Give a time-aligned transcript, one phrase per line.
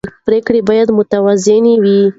[0.27, 2.01] پرېکړې باید متوازنې وي